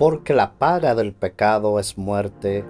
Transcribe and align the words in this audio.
porque 0.00 0.32
la 0.32 0.54
paga 0.54 0.94
del 0.94 1.12
pecado 1.12 1.78
es 1.78 1.98
muerte, 1.98 2.64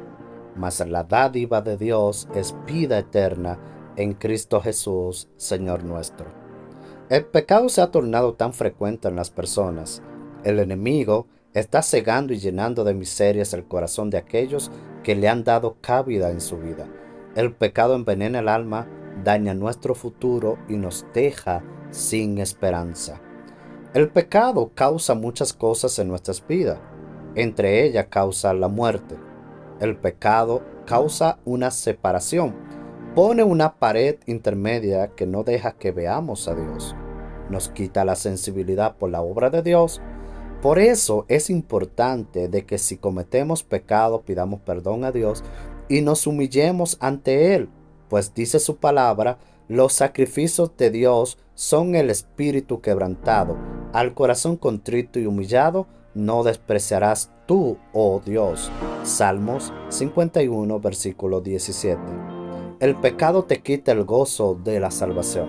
mas 0.57 0.85
la 0.85 1.05
dádiva 1.05 1.63
de 1.63 1.77
Dios 1.77 2.29
es 2.35 2.57
vida 2.67 2.99
eterna 2.99 3.57
en 3.95 4.15
Cristo 4.15 4.61
Jesús, 4.61 5.29
Señor 5.37 5.85
nuestro. 5.85 6.27
El 7.09 7.25
pecado 7.25 7.69
se 7.69 7.83
ha 7.83 7.93
tornado 7.93 8.35
tan 8.35 8.53
frecuente 8.53 9.07
en 9.07 9.15
las 9.15 9.31
personas. 9.31 10.03
El 10.43 10.59
enemigo 10.59 11.29
está 11.55 11.83
cegando 11.83 12.33
y 12.33 12.41
llenando 12.41 12.83
de 12.83 12.95
miserias 12.95 13.55
el 13.55 13.65
corazón 13.65 14.11
de 14.11 14.19
aquellos 14.19 14.73
que 15.05 15.15
le 15.15 15.29
han 15.29 15.45
dado 15.45 15.77
cabida 15.81 16.33
en 16.33 16.41
su 16.41 16.59
vida. 16.59 16.89
El 17.37 17.55
pecado 17.55 17.95
envenena 17.95 18.41
el 18.41 18.49
alma, 18.49 18.89
daña 19.23 19.55
nuestro 19.55 19.95
futuro 19.95 20.59
y 20.69 20.75
nos 20.75 21.07
deja 21.15 21.63
sin 21.93 22.39
esperanza. 22.39 23.21
El 23.95 24.09
pecado 24.09 24.73
causa 24.75 25.15
muchas 25.15 25.53
cosas 25.53 25.97
en 26.01 26.09
nuestras 26.09 26.45
vidas, 26.45 26.79
entre 27.35 27.85
ellas 27.85 28.07
causa 28.09 28.53
la 28.55 28.69
muerte. 28.69 29.17
El 29.81 29.97
pecado 29.97 30.63
causa 30.87 31.39
una 31.45 31.71
separación, 31.71 32.55
pone 33.15 33.43
una 33.43 33.75
pared 33.75 34.17
intermedia 34.27 35.09
que 35.09 35.27
no 35.27 35.43
deja 35.43 35.73
que 35.73 35.93
veamos 35.93 36.49
a 36.49 36.55
Dios. 36.55 36.95
Nos 37.49 37.69
quita 37.69 38.05
la 38.05 38.17
sensibilidad 38.17 38.97
por 38.97 39.11
la 39.11 39.23
obra 39.23 39.51
de 39.51 39.63
Dios. 39.63 40.01
Por 40.63 40.79
eso 40.79 41.25
es 41.29 41.51
importante 41.51 42.49
de 42.49 42.67
que 42.67 42.79
si 42.79 42.97
cometemos 42.97 43.63
pecado 43.63 44.23
pidamos 44.23 44.61
perdón 44.61 45.05
a 45.05 45.13
Dios 45.13 45.43
y 45.89 46.03
nos 46.03 46.27
humillemos 46.27 46.99
ante 47.01 47.55
Él, 47.55 47.69
pues 48.09 48.35
dice 48.35 48.59
su 48.61 48.77
palabra, 48.77 49.39
los 49.69 49.93
sacrificios 49.93 50.77
de 50.77 50.91
Dios 50.91 51.39
son 51.55 51.95
el 51.95 52.11
espíritu 52.11 52.81
quebrantado. 52.81 53.57
Al 53.93 54.15
corazón 54.15 54.57
contrito 54.57 55.19
y 55.19 55.27
humillado 55.27 55.87
no 56.15 56.43
despreciarás 56.43 57.31
tú, 57.47 57.79
oh 57.93 58.21
Dios. 58.25 58.71
Salmos 59.03 59.73
51, 59.89 60.81
versículo 60.81 61.41
17. 61.41 62.01
El 62.81 62.97
pecado 62.97 63.45
te 63.45 63.63
quita 63.63 63.93
el 63.93 64.05
gozo 64.05 64.59
de 64.63 64.81
la 64.81 64.91
salvación. 64.91 65.49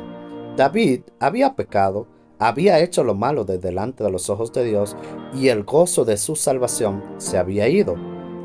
David 0.56 1.02
había 1.20 1.56
pecado, 1.56 2.08
había 2.40 2.80
hecho 2.80 3.03
lo 3.03 3.16
malo 3.16 3.45
de 3.45 3.58
delante 3.58 4.03
de 4.03 4.12
los 4.12 4.30
ojos 4.30 4.52
de 4.52 4.66
Dios 4.66 4.98
y 5.34 5.48
el 5.48 5.64
gozo 5.64 6.06
de 6.06 6.18
su 6.18 6.36
salvación 6.36 7.03
se 7.18 7.38
había 7.38 7.68
ido. 7.70 7.96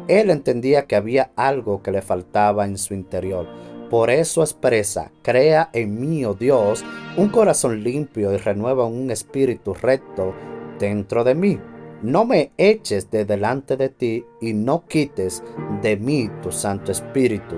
Él 0.06 0.30
entendía 0.30 0.86
que 0.86 0.94
había 0.94 1.32
algo 1.34 1.82
que 1.82 1.90
le 1.90 2.00
faltaba 2.00 2.64
en 2.64 2.78
su 2.78 2.94
interior. 2.94 3.48
Por 3.90 4.10
eso 4.10 4.42
expresa, 4.42 5.12
crea 5.22 5.70
en 5.72 6.00
mí, 6.00 6.24
oh 6.24 6.34
Dios, 6.34 6.84
un 7.16 7.28
corazón 7.28 7.82
limpio 7.82 8.32
y 8.32 8.36
renueva 8.36 8.84
un 8.86 9.10
espíritu 9.10 9.74
recto 9.74 10.32
dentro 10.78 11.24
de 11.24 11.34
mí. 11.34 11.58
No 12.02 12.26
me 12.26 12.52
eches 12.58 13.10
de 13.10 13.24
delante 13.24 13.78
de 13.78 13.88
ti 13.88 14.26
y 14.42 14.52
no 14.52 14.84
quites 14.86 15.42
de 15.80 15.96
mí 15.96 16.30
tu 16.42 16.52
Santo 16.52 16.92
Espíritu. 16.92 17.56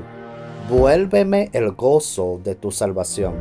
Vuélveme 0.70 1.50
el 1.52 1.72
gozo 1.72 2.40
de 2.44 2.54
tu 2.54 2.70
salvación 2.70 3.34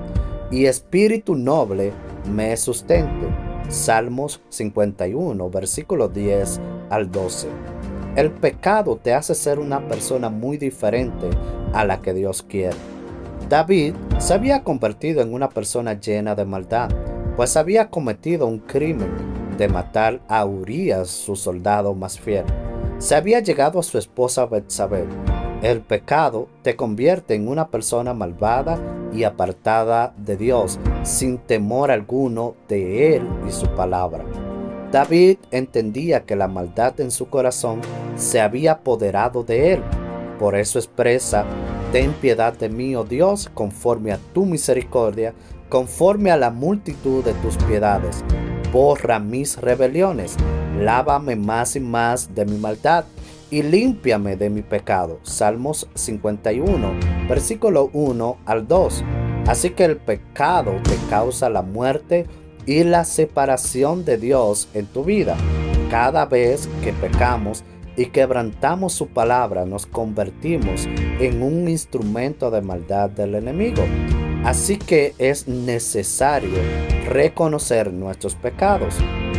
y 0.50 0.66
espíritu 0.66 1.36
noble 1.36 1.92
me 2.34 2.58
sustente. 2.58 3.28
Salmos 3.70 4.42
51, 4.50 5.50
versículos 5.52 6.12
10 6.14 6.59
al 6.90 7.12
12. 7.12 7.48
El 8.16 8.31
pecado 8.31 8.95
te 8.95 9.14
hace 9.14 9.36
ser 9.36 9.59
una 9.59 9.88
persona 9.88 10.30
muy 10.30 10.58
diferente 10.58 11.30
a 11.73 11.86
la 11.86 12.02
que 12.02 12.16
Dios 12.16 12.42
quiere. 12.42 12.75
David 13.48 13.94
se 14.18 14.34
había 14.34 14.64
convertido 14.64 15.22
en 15.22 15.34
una 15.34 15.50
persona 15.50 16.00
llena 16.00 16.34
de 16.34 16.45
maldad, 16.45 16.90
pues 17.36 17.56
había 17.56 17.92
cometido 17.92 18.48
un 18.48 18.59
crimen 18.59 19.37
de 19.58 19.67
matar 19.67 20.22
a 20.27 20.45
Urias, 20.45 21.09
su 21.09 21.36
soldado 21.36 21.94
más 21.94 22.19
fiel. 22.19 22.45
Se 23.00 23.16
había 23.16 23.40
llegado 23.40 23.79
a 23.79 23.84
su 23.84 23.97
esposa 23.97 24.45
Betsabé. 24.45 25.06
El 25.62 25.81
pecado 25.81 26.47
te 26.62 26.75
convierte 26.75 27.35
en 27.35 27.47
una 27.47 27.69
persona 27.69 28.13
malvada 28.13 28.79
y 29.13 29.23
apartada 29.23 30.13
de 30.17 30.38
Dios, 30.38 30.79
sin 31.03 31.38
temor 31.38 31.91
alguno 31.91 32.56
de 32.67 33.16
Él 33.16 33.28
y 33.47 33.51
su 33.51 33.67
palabra. 33.67 34.23
David 34.91 35.38
entendía 35.51 36.25
que 36.25 36.35
la 36.35 36.47
maldad 36.47 37.00
en 37.01 37.12
su 37.12 37.29
corazón 37.29 37.81
se 38.16 38.40
había 38.40 38.73
apoderado 38.73 39.44
de 39.44 39.73
él. 39.73 39.84
Por 40.40 40.56
eso 40.56 40.79
expresa, 40.79 41.46
ten 41.91 42.13
piedad 42.13 42.53
de 42.53 42.69
mí, 42.69 42.96
oh 42.96 43.03
Dios, 43.03 43.50
conforme 43.53 44.13
a 44.13 44.19
tu 44.34 44.46
misericordia, 44.46 45.34
conforme 45.67 46.31
a 46.31 46.38
la 46.38 46.51
multitud 46.51 47.23
de 47.23 47.34
tus 47.34 47.57
piedades. 47.57 48.23
Borra 48.72 49.19
mis 49.19 49.57
rebeliones, 49.57 50.35
lávame 50.78 51.35
más 51.35 51.75
y 51.75 51.79
más 51.79 52.35
de 52.35 52.45
mi 52.45 52.57
maldad 52.57 53.05
y 53.50 53.63
límpiame 53.63 54.35
de 54.35 54.50
mi 54.50 54.61
pecado. 54.61 55.19
Salmos 55.23 55.88
51, 55.94 56.91
versículo 57.29 57.89
1 57.94 58.38
al 58.45 58.67
2. 58.67 59.03
Así 59.47 59.69
que 59.69 59.85
el 59.85 59.97
pecado 59.97 60.73
te 60.83 60.97
causa 61.09 61.50
la 61.50 61.61
muerte 61.61 62.25
y 62.66 62.83
la 62.83 63.05
separación 63.05 64.03
de 64.03 64.17
Dios 64.17 64.67
en 64.73 64.85
tu 64.88 65.05
vida. 65.05 65.38
Cada 65.89 66.25
vez 66.25 66.67
que 66.84 66.91
pecamos 66.91 67.63
y 67.95 68.07
quebrantamos 68.07 68.91
su 68.91 69.07
palabra, 69.07 69.66
nos 69.66 69.85
convertimos 69.85 70.85
en 71.19 71.41
un 71.41 71.69
instrumento 71.69 72.51
de 72.51 72.61
maldad 72.61 73.09
del 73.09 73.35
enemigo. 73.35 73.84
Así 74.44 74.78
que 74.78 75.14
es 75.18 75.48
necesario 75.48 76.59
reconocer 77.08 77.92
nuestros 77.92 78.36
pecados. 78.36 78.96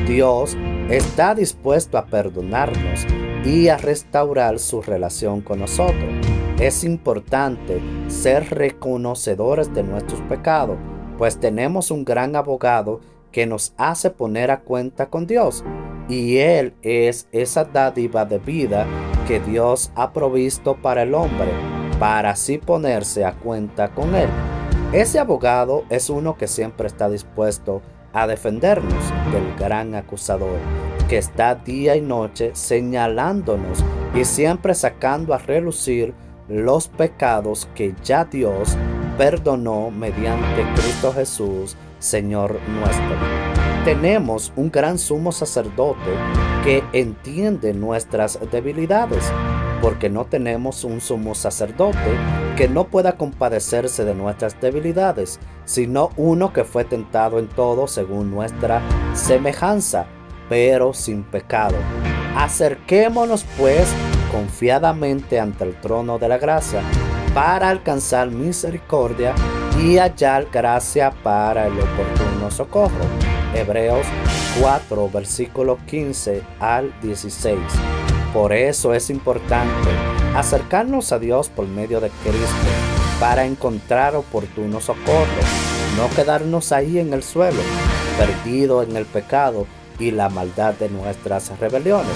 Dios 0.06 0.56
está 0.90 1.34
dispuesto 1.34 1.98
a 1.98 2.06
perdonarnos 2.06 3.06
y 3.44 3.68
a 3.68 3.76
restaurar 3.76 4.58
su 4.58 4.82
relación 4.82 5.40
con 5.40 5.60
nosotros. 5.60 6.10
Es 6.58 6.82
importante 6.84 7.80
ser 8.08 8.50
reconocedores 8.50 9.72
de 9.74 9.82
nuestros 9.82 10.20
pecados, 10.22 10.76
pues 11.16 11.38
tenemos 11.38 11.90
un 11.90 12.04
gran 12.04 12.36
abogado 12.36 13.00
que 13.30 13.46
nos 13.46 13.74
hace 13.76 14.10
poner 14.10 14.50
a 14.50 14.60
cuenta 14.60 15.06
con 15.06 15.26
Dios. 15.26 15.64
Y 16.08 16.38
Él 16.38 16.74
es 16.82 17.28
esa 17.32 17.64
dádiva 17.64 18.24
de 18.24 18.38
vida 18.38 18.86
que 19.26 19.40
Dios 19.40 19.92
ha 19.94 20.12
provisto 20.12 20.76
para 20.76 21.02
el 21.02 21.14
hombre, 21.14 21.50
para 21.98 22.30
así 22.30 22.58
ponerse 22.58 23.24
a 23.24 23.34
cuenta 23.34 23.90
con 23.90 24.14
Él. 24.14 24.28
Ese 24.92 25.18
abogado 25.18 25.84
es 25.90 26.08
uno 26.08 26.38
que 26.38 26.46
siempre 26.46 26.86
está 26.86 27.10
dispuesto 27.10 27.82
a 28.14 28.26
defendernos 28.26 29.04
del 29.30 29.54
gran 29.58 29.94
acusador, 29.94 30.58
que 31.10 31.18
está 31.18 31.54
día 31.54 31.94
y 31.94 32.00
noche 32.00 32.52
señalándonos 32.54 33.84
y 34.14 34.24
siempre 34.24 34.74
sacando 34.74 35.34
a 35.34 35.38
relucir 35.38 36.14
los 36.48 36.88
pecados 36.88 37.68
que 37.74 37.94
ya 38.02 38.24
Dios 38.24 38.78
perdonó 39.18 39.90
mediante 39.90 40.62
Cristo 40.74 41.12
Jesús 41.12 41.76
Señor 41.98 42.58
nuestro. 42.68 43.16
Tenemos 43.84 44.52
un 44.56 44.70
gran 44.70 44.98
sumo 44.98 45.32
sacerdote 45.32 45.98
que 46.64 46.82
entiende 46.92 47.74
nuestras 47.74 48.38
debilidades, 48.50 49.30
porque 49.80 50.10
no 50.10 50.24
tenemos 50.24 50.84
un 50.84 51.00
sumo 51.00 51.34
sacerdote 51.34 51.98
que 52.56 52.68
no 52.68 52.88
pueda 52.88 53.16
compadecerse 53.16 54.04
de 54.04 54.14
nuestras 54.14 54.60
debilidades, 54.60 55.38
sino 55.64 56.10
uno 56.16 56.52
que 56.52 56.64
fue 56.64 56.84
tentado 56.84 57.38
en 57.38 57.48
todo 57.48 57.86
según 57.86 58.30
nuestra 58.30 58.82
semejanza, 59.14 60.06
pero 60.48 60.92
sin 60.92 61.22
pecado. 61.22 61.76
Acerquémonos 62.36 63.44
pues 63.56 63.88
confiadamente 64.32 65.40
ante 65.40 65.64
el 65.64 65.80
trono 65.80 66.18
de 66.18 66.28
la 66.28 66.38
gracia 66.38 66.82
para 67.34 67.68
alcanzar 67.68 68.30
misericordia 68.30 69.34
y 69.80 69.98
hallar 69.98 70.48
gracia 70.52 71.12
para 71.22 71.66
el 71.66 71.74
oportuno 71.74 72.50
socorro. 72.50 73.04
Hebreos 73.54 74.06
4, 74.60 75.10
versículo 75.10 75.78
15 75.86 76.42
al 76.60 76.92
16. 77.00 77.58
Por 78.32 78.52
eso 78.52 78.92
es 78.94 79.10
importante 79.10 79.90
acercarnos 80.34 81.12
a 81.12 81.18
Dios 81.18 81.48
por 81.48 81.66
medio 81.66 82.00
de 82.00 82.10
Cristo 82.22 82.68
para 83.18 83.46
encontrar 83.46 84.14
oportuno 84.14 84.80
socorro, 84.80 85.26
no 85.96 86.08
quedarnos 86.14 86.70
ahí 86.72 86.98
en 86.98 87.12
el 87.12 87.22
suelo, 87.22 87.60
perdido 88.18 88.82
en 88.82 88.96
el 88.96 89.06
pecado 89.06 89.66
y 89.98 90.10
la 90.10 90.28
maldad 90.28 90.74
de 90.74 90.88
nuestras 90.88 91.58
rebeliones. 91.58 92.14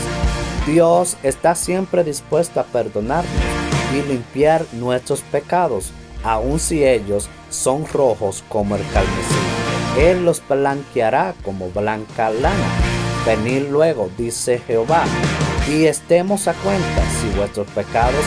Dios 0.67 1.17
está 1.23 1.55
siempre 1.55 2.05
dispuesto 2.05 2.61
a 2.61 2.65
perdonarnos 2.65 3.33
y 3.93 4.09
limpiar 4.09 4.65
nuestros 4.73 5.21
pecados, 5.23 5.93
aun 6.23 6.61
si 6.61 6.85
ellos 6.85 7.29
son 7.51 7.87
rojos 7.87 8.45
como 8.49 8.77
el 8.77 8.83
carmesí. 8.93 9.35
Él 9.99 10.25
los 10.25 10.43
blanqueará 10.47 11.35
como 11.45 11.69
blanca 11.71 12.31
lana. 12.31 12.69
Venid 13.27 13.69
luego, 13.71 14.09
dice 14.17 14.59
Jehová, 14.67 15.05
y 15.69 15.87
estemos 15.87 16.49
a 16.49 16.55
cuenta 16.55 17.03
si 17.21 17.29
vuestros 17.37 17.67
pecados 17.69 18.25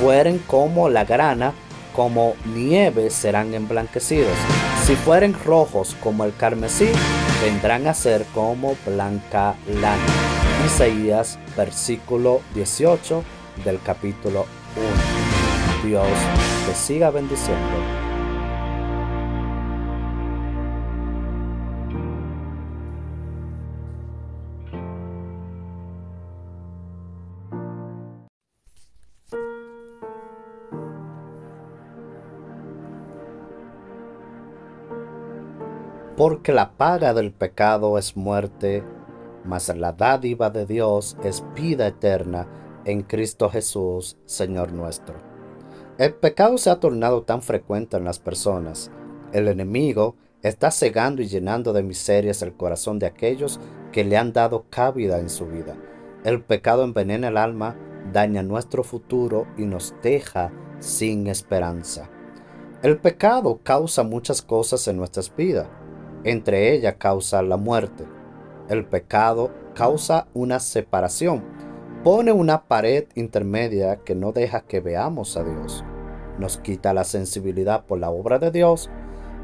fueren 0.00 0.38
como 0.46 0.88
la 0.88 1.04
grana, 1.04 1.52
como 1.94 2.34
nieve 2.44 3.10
serán 3.10 3.54
emblanquecidos. 3.54 4.36
Si 4.84 4.94
fueren 4.94 5.34
rojos 5.44 5.96
como 6.02 6.24
el 6.24 6.34
carmesí, 6.36 6.88
vendrán 7.42 7.86
a 7.86 7.94
ser 7.94 8.24
como 8.34 8.76
blanca 8.86 9.54
lana. 9.66 10.04
Isaías 10.66 11.38
versículo 11.56 12.40
18 12.54 13.22
del 13.64 13.80
capítulo 13.82 14.46
1. 15.82 15.88
Dios 15.88 16.08
te 16.66 16.74
siga 16.74 17.10
bendiciendo. 17.10 18.05
Porque 36.16 36.52
la 36.52 36.72
paga 36.72 37.12
del 37.12 37.30
pecado 37.30 37.98
es 37.98 38.16
muerte, 38.16 38.82
mas 39.44 39.68
la 39.76 39.92
dádiva 39.92 40.48
de 40.48 40.64
Dios 40.64 41.16
es 41.22 41.44
vida 41.54 41.86
eterna 41.86 42.48
en 42.86 43.02
Cristo 43.02 43.50
Jesús, 43.50 44.16
Señor 44.24 44.72
nuestro. 44.72 45.16
El 45.98 46.14
pecado 46.14 46.56
se 46.56 46.70
ha 46.70 46.80
tornado 46.80 47.22
tan 47.22 47.42
frecuente 47.42 47.98
en 47.98 48.04
las 48.04 48.18
personas. 48.18 48.90
El 49.32 49.48
enemigo 49.48 50.16
está 50.42 50.70
cegando 50.70 51.20
y 51.20 51.26
llenando 51.26 51.72
de 51.74 51.82
miserias 51.82 52.40
el 52.42 52.54
corazón 52.54 52.98
de 52.98 53.06
aquellos 53.06 53.60
que 53.92 54.04
le 54.04 54.16
han 54.16 54.32
dado 54.32 54.64
cabida 54.70 55.18
en 55.18 55.28
su 55.28 55.46
vida. 55.46 55.76
El 56.24 56.42
pecado 56.42 56.84
envenena 56.84 57.28
el 57.28 57.36
alma, 57.36 57.76
daña 58.12 58.42
nuestro 58.42 58.84
futuro 58.84 59.46
y 59.58 59.66
nos 59.66 59.94
deja 60.02 60.50
sin 60.78 61.26
esperanza. 61.26 62.08
El 62.82 62.98
pecado 62.98 63.60
causa 63.62 64.02
muchas 64.02 64.42
cosas 64.42 64.86
en 64.88 64.96
nuestras 64.96 65.34
vidas 65.34 65.66
entre 66.26 66.74
ellas 66.74 66.96
causa 66.98 67.40
la 67.40 67.56
muerte. 67.56 68.04
El 68.68 68.84
pecado 68.84 69.52
causa 69.74 70.26
una 70.34 70.58
separación, 70.58 71.44
pone 72.02 72.32
una 72.32 72.64
pared 72.64 73.04
intermedia 73.14 73.96
que 74.04 74.16
no 74.16 74.32
deja 74.32 74.62
que 74.62 74.80
veamos 74.80 75.36
a 75.36 75.44
Dios, 75.44 75.84
nos 76.38 76.58
quita 76.58 76.92
la 76.92 77.04
sensibilidad 77.04 77.86
por 77.86 78.00
la 78.00 78.10
obra 78.10 78.40
de 78.40 78.50
Dios. 78.50 78.90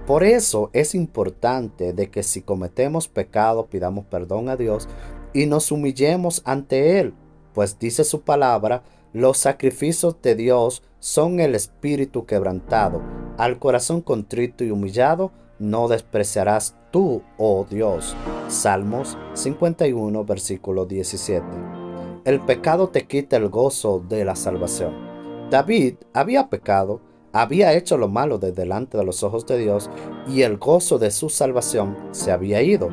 Por 0.06 0.24
eso 0.24 0.70
es 0.72 0.96
importante 0.96 1.92
de 1.92 2.10
que 2.10 2.24
si 2.24 2.42
cometemos 2.42 3.06
pecado 3.06 3.66
pidamos 3.66 4.04
perdón 4.06 4.48
a 4.48 4.56
Dios 4.56 4.88
y 5.32 5.46
nos 5.46 5.70
humillemos 5.70 6.42
ante 6.44 6.98
Él, 6.98 7.14
pues 7.54 7.78
dice 7.78 8.02
su 8.02 8.22
palabra, 8.22 8.82
los 9.12 9.38
sacrificios 9.38 10.20
de 10.20 10.34
Dios 10.34 10.82
son 10.98 11.38
el 11.38 11.54
espíritu 11.54 12.26
quebrantado, 12.26 13.02
al 13.38 13.60
corazón 13.60 14.00
contrito 14.00 14.64
y 14.64 14.72
humillado, 14.72 15.30
no 15.62 15.86
despreciarás 15.86 16.74
tú, 16.90 17.22
oh 17.38 17.64
Dios. 17.70 18.16
Salmos 18.48 19.16
51, 19.34 20.24
versículo 20.24 20.86
17. 20.86 21.46
El 22.24 22.40
pecado 22.40 22.88
te 22.88 23.06
quita 23.06 23.36
el 23.36 23.48
gozo 23.48 24.04
de 24.08 24.24
la 24.24 24.34
salvación. 24.34 24.92
David 25.50 25.94
había 26.12 26.48
pecado, 26.48 27.00
había 27.32 27.74
hecho 27.74 27.96
lo 27.96 28.08
malo 28.08 28.38
de 28.38 28.50
delante 28.50 28.98
de 28.98 29.04
los 29.04 29.22
ojos 29.22 29.46
de 29.46 29.58
Dios 29.58 29.88
y 30.26 30.42
el 30.42 30.56
gozo 30.56 30.98
de 30.98 31.12
su 31.12 31.28
salvación 31.28 31.96
se 32.10 32.32
había 32.32 32.60
ido. 32.60 32.88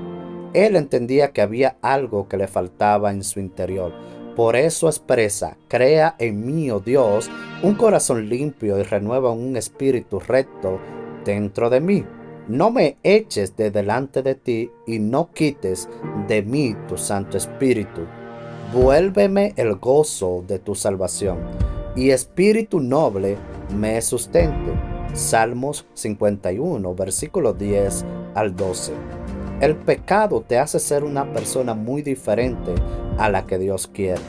Él 0.54 0.76
entendía 0.76 1.32
que 1.32 1.42
había 1.42 1.78
algo 1.82 2.28
que 2.28 2.38
le 2.38 2.48
faltaba 2.48 3.10
en 3.10 3.24
su 3.24 3.40
interior. 3.40 3.94
Por 4.36 4.56
eso 4.56 4.88
expresa, 4.88 5.58
crea 5.68 6.16
en 6.20 6.46
mí, 6.46 6.70
oh 6.70 6.80
Dios, 6.80 7.32
un 7.64 7.74
corazón 7.74 8.30
limpio 8.30 8.78
y 8.78 8.84
renueva 8.84 9.32
un 9.32 9.58
espíritu 9.58 10.20
recto 10.20 10.80
dentro 11.26 11.72
de 11.72 11.82
mí. 11.82 12.06
No 12.50 12.72
me 12.72 12.98
eches 13.04 13.56
de 13.58 13.70
delante 13.70 14.24
de 14.24 14.34
ti 14.34 14.72
y 14.88 14.98
no 14.98 15.30
quites 15.34 15.88
de 16.28 16.42
mí 16.42 16.76
tu 16.88 16.98
Santo 16.98 17.38
Espíritu. 17.38 18.02
Vuélveme 18.74 19.54
el 19.56 19.76
gozo 19.76 20.44
de 20.48 20.58
tu 20.58 20.74
salvación 20.74 21.38
y 21.96 22.10
espíritu 22.10 22.80
noble 22.80 23.38
me 23.78 24.02
sustente. 24.02 24.74
Salmos 25.14 25.86
51, 25.94 26.96
versículo 26.96 27.54
10 27.54 28.04
al 28.34 28.56
12. 28.56 28.94
El 29.62 29.76
pecado 29.76 30.42
te 30.42 30.58
hace 30.58 30.80
ser 30.80 31.04
una 31.04 31.32
persona 31.32 31.76
muy 31.76 32.02
diferente 32.02 32.74
a 33.20 33.30
la 33.30 33.46
que 33.46 33.60
Dios 33.60 33.86
quiere. 33.86 34.22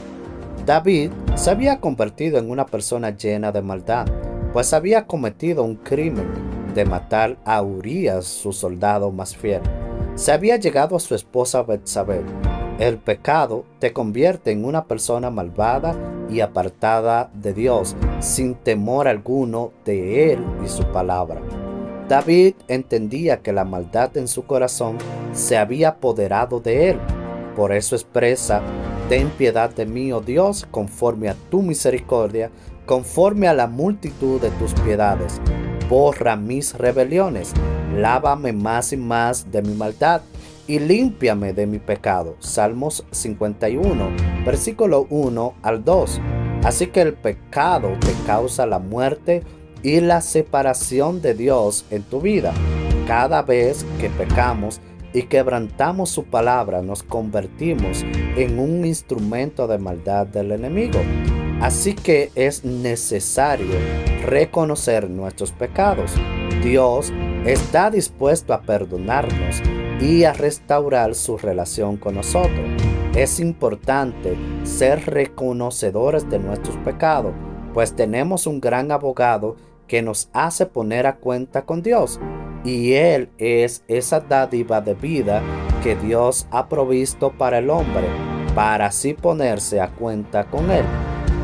David 0.63 1.09
se 1.33 1.49
había 1.49 1.79
convertido 1.79 2.37
en 2.37 2.51
una 2.51 2.67
persona 2.67 3.17
llena 3.17 3.51
de 3.51 3.63
maldad, 3.63 4.05
pues 4.53 4.73
había 4.73 5.07
cometido 5.07 5.63
un 5.63 5.77
crimen 5.77 6.60
de 6.73 6.85
matar 6.85 7.37
a 7.45 7.61
Urias, 7.61 8.25
su 8.25 8.53
soldado 8.53 9.11
más 9.11 9.35
fiel. 9.35 9.61
Se 10.15 10.31
había 10.31 10.57
llegado 10.57 10.95
a 10.95 10.99
su 10.99 11.15
esposa 11.15 11.63
Betsabé. 11.63 12.21
El 12.79 12.97
pecado 12.97 13.65
te 13.79 13.93
convierte 13.93 14.51
en 14.51 14.65
una 14.65 14.85
persona 14.85 15.29
malvada 15.29 15.95
y 16.29 16.41
apartada 16.41 17.29
de 17.33 17.53
Dios, 17.53 17.95
sin 18.19 18.55
temor 18.55 19.07
alguno 19.07 19.71
de 19.85 20.33
Él 20.33 20.43
y 20.63 20.67
su 20.67 20.83
palabra. 20.85 21.41
David 22.07 22.55
entendía 22.67 23.41
que 23.41 23.53
la 23.53 23.63
maldad 23.63 24.17
en 24.17 24.27
su 24.27 24.43
corazón 24.43 24.97
se 25.31 25.57
había 25.57 25.89
apoderado 25.89 26.59
de 26.59 26.89
él. 26.89 26.99
Por 27.55 27.71
eso 27.71 27.95
expresa, 27.95 28.61
ten 29.07 29.29
piedad 29.29 29.73
de 29.73 29.85
mí, 29.85 30.11
oh 30.11 30.19
Dios, 30.19 30.67
conforme 30.71 31.29
a 31.29 31.35
tu 31.49 31.61
misericordia, 31.61 32.51
conforme 32.85 33.47
a 33.47 33.53
la 33.53 33.67
multitud 33.67 34.41
de 34.41 34.49
tus 34.51 34.73
piedades 34.81 35.39
borra 35.91 36.37
mis 36.37 36.73
rebeliones, 36.73 37.51
lávame 37.93 38.53
más 38.53 38.93
y 38.93 38.97
más 38.97 39.51
de 39.51 39.61
mi 39.61 39.73
maldad 39.73 40.21
y 40.65 40.79
límpiame 40.79 41.51
de 41.51 41.67
mi 41.67 41.79
pecado. 41.79 42.37
Salmos 42.39 43.05
51, 43.11 44.09
versículo 44.45 45.05
1 45.09 45.53
al 45.61 45.83
2. 45.83 46.21
Así 46.63 46.87
que 46.87 47.01
el 47.01 47.13
pecado 47.13 47.89
te 47.99 48.13
causa 48.25 48.65
la 48.65 48.79
muerte 48.79 49.43
y 49.83 49.99
la 49.99 50.21
separación 50.21 51.21
de 51.21 51.33
Dios 51.33 51.85
en 51.89 52.03
tu 52.03 52.21
vida. 52.21 52.53
Cada 53.05 53.41
vez 53.41 53.85
que 53.99 54.09
pecamos 54.09 54.79
y 55.11 55.23
quebrantamos 55.23 56.09
su 56.09 56.23
palabra, 56.23 56.81
nos 56.81 57.03
convertimos 57.03 58.05
en 58.37 58.59
un 58.59 58.85
instrumento 58.85 59.67
de 59.67 59.77
maldad 59.77 60.25
del 60.25 60.53
enemigo. 60.53 61.01
Así 61.61 61.93
que 61.93 62.31
es 62.33 62.65
necesario 62.65 63.75
reconocer 64.25 65.07
nuestros 65.09 65.51
pecados. 65.51 66.11
Dios 66.63 67.13
está 67.45 67.91
dispuesto 67.91 68.53
a 68.55 68.61
perdonarnos 68.61 69.61
y 70.01 70.23
a 70.23 70.33
restaurar 70.33 71.13
su 71.13 71.37
relación 71.37 71.97
con 71.97 72.15
nosotros. 72.15 72.65
Es 73.15 73.39
importante 73.39 74.35
ser 74.63 75.05
reconocedores 75.05 76.27
de 76.31 76.39
nuestros 76.39 76.77
pecados, 76.77 77.33
pues 77.75 77.95
tenemos 77.95 78.47
un 78.47 78.59
gran 78.59 78.91
abogado 78.91 79.55
que 79.87 80.01
nos 80.01 80.29
hace 80.33 80.65
poner 80.65 81.05
a 81.05 81.17
cuenta 81.17 81.63
con 81.63 81.83
Dios. 81.83 82.19
Y 82.63 82.93
Él 82.93 83.29
es 83.37 83.83
esa 83.87 84.19
dádiva 84.19 84.81
de 84.81 84.95
vida 84.95 85.43
que 85.83 85.95
Dios 85.95 86.47
ha 86.49 86.67
provisto 86.69 87.31
para 87.31 87.59
el 87.59 87.69
hombre, 87.69 88.07
para 88.55 88.87
así 88.87 89.13
ponerse 89.13 89.79
a 89.79 89.89
cuenta 89.89 90.45
con 90.45 90.71
Él. 90.71 90.85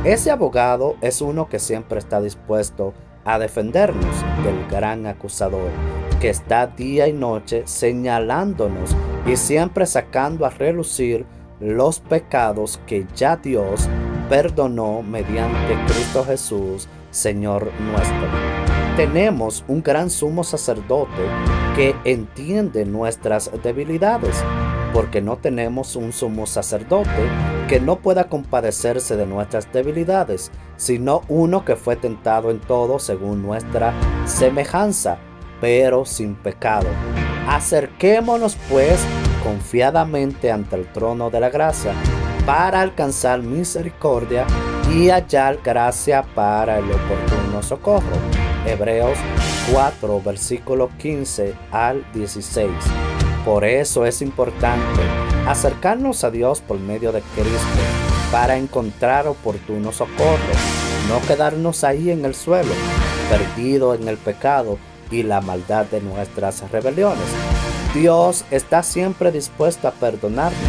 Ese 0.08 0.32
abogado 0.32 0.96
es 1.02 1.20
uno 1.20 1.50
que 1.50 1.60
siempre 1.60 2.00
está 2.00 2.22
dispuesto 2.22 2.94
a 3.26 3.40
defendernos 3.40 4.16
del 4.42 4.66
gran 4.68 5.06
acusador, 5.06 5.70
que 6.22 6.30
está 6.30 6.66
día 6.66 7.10
y 7.10 7.12
noche 7.12 7.64
señalándonos 7.66 8.96
y 9.26 9.36
siempre 9.36 9.86
sacando 9.86 10.46
a 10.46 10.50
relucir 10.50 11.26
los 11.60 12.00
pecados 12.00 12.80
que 12.88 13.06
ya 13.18 13.36
Dios 13.36 13.90
perdonó 14.30 15.02
mediante 15.04 15.76
Cristo 15.88 16.24
Jesús, 16.24 16.88
Señor 17.12 17.70
nuestro. 17.78 18.30
Tenemos 18.96 19.66
un 19.68 19.84
gran 19.84 20.10
sumo 20.10 20.46
sacerdote 20.46 21.22
que 21.76 21.94
entiende 22.06 22.86
nuestras 22.86 23.52
debilidades 23.62 24.42
porque 24.94 25.22
no 25.22 25.36
tenemos 25.36 25.98
un 25.98 26.14
sumo 26.14 26.48
sacerdote 26.48 27.28
que 27.68 27.80
no 27.82 27.98
pueda 27.98 28.30
compadecerse 28.30 29.18
de 29.18 29.26
nuestras 29.26 29.72
debilidades, 29.74 30.52
sino 30.78 31.22
uno 31.28 31.66
que 31.66 31.76
fue 31.76 31.96
tentado 31.96 32.50
en 32.50 32.60
todo 32.60 32.98
según 32.98 33.42
nuestra 33.42 33.94
semejanza, 34.26 35.18
pero 35.60 36.06
sin 36.06 36.36
pecado. 36.36 36.88
Acerquémonos 37.48 38.58
pues 38.70 39.00
confiadamente 39.44 40.52
ante 40.52 40.76
el 40.76 40.92
trono 40.92 41.30
de 41.30 41.40
la 41.40 41.50
gracia 41.50 41.94
para 42.46 42.82
alcanzar 42.82 43.42
misericordia 43.42 44.46
y 44.94 45.10
hallar 45.10 45.60
gracia 45.64 46.24
para 46.36 46.80
el 46.80 46.86
oportuno 46.86 47.62
socorro. 47.62 48.16
Hebreos 48.66 49.18
4, 49.74 50.22
versículo 50.22 50.90
15 50.98 51.54
al 51.72 52.06
16. 52.14 52.72
Por 53.48 53.64
eso 53.64 54.06
es 54.06 54.22
importante 54.22 55.02
acercarnos 55.48 56.26
a 56.26 56.32
Dios 56.32 56.60
por 56.60 56.78
medio 56.80 57.14
de 57.14 57.22
Cristo 57.34 57.80
para 58.30 58.58
encontrar 58.58 59.26
oportuno 59.26 59.94
socorro, 59.94 60.52
no 61.08 61.26
quedarnos 61.26 61.86
ahí 61.86 62.12
en 62.12 62.26
el 62.26 62.36
suelo, 62.36 62.74
perdido 63.30 63.96
en 63.96 64.10
el 64.10 64.18
pecado 64.18 64.78
y 65.10 65.24
la 65.24 65.40
maldad 65.40 65.86
de 65.86 66.02
nuestras 66.02 66.70
rebeliones. 66.72 67.24
Dios 67.94 68.44
está 68.52 68.84
siempre 68.84 69.32
dispuesto 69.32 69.88
a 69.88 69.92
perdonarnos 69.92 70.60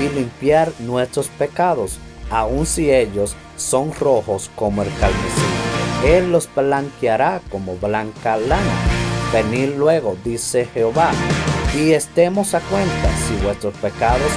y 0.00 0.12
limpiar 0.12 0.72
nuestros 0.80 1.28
pecados, 1.28 2.00
aun 2.28 2.66
si 2.66 2.90
ellos 2.90 3.36
son 3.56 3.94
rojos 3.94 4.50
como 4.56 4.82
el 4.82 4.88
carmesí. 4.98 6.04
Él 6.04 6.32
los 6.32 6.52
blanqueará 6.52 7.40
como 7.52 7.76
blanca 7.76 8.36
lana. 8.36 8.74
Venid 9.32 9.76
luego, 9.76 10.16
dice 10.24 10.68
Jehová, 10.74 11.12
y 11.76 11.92
estemos 11.92 12.54
a 12.54 12.60
cuenta 12.60 13.16
si 13.16 13.34
vuestros 13.44 13.74
pecados 13.74 14.30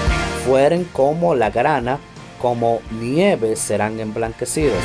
fueren 0.45 0.83
como 0.85 1.35
la 1.35 1.49
grana, 1.49 1.99
como 2.41 2.81
nieve 2.99 3.55
serán 3.55 3.99
emblanquecidos. 3.99 4.79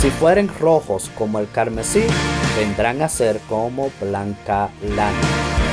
Si 0.00 0.10
fueren 0.10 0.50
rojos 0.58 1.10
como 1.16 1.38
el 1.38 1.50
carmesí, 1.50 2.02
vendrán 2.56 3.02
a 3.02 3.08
ser 3.08 3.40
como 3.48 3.90
blanca 4.00 4.70
lana. 4.82 5.18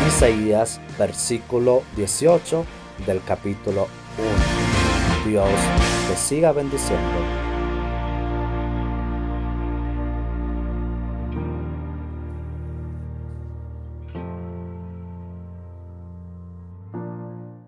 Isaías 0.08 0.82
versículo 1.00 1.84
18 1.96 2.66
del 3.06 3.22
capítulo 3.24 3.88
1. 5.24 5.30
Dios 5.32 5.50
te 6.10 6.18
siga 6.18 6.52
bendiciendo 6.52 7.45